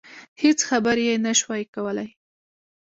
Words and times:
هېڅ 0.41 0.59
خبرې 0.69 1.03
يې 1.09 1.15
نشوای 1.25 1.63
کولای. 1.75 2.09